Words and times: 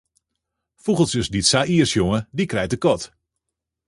Fûgeltsjes 0.83 1.27
dy't 1.33 1.49
sa 1.51 1.61
ier 1.73 1.87
sjonge, 1.89 2.19
dy 2.35 2.45
krijt 2.51 2.71
de 2.71 2.77
kat. 2.83 3.01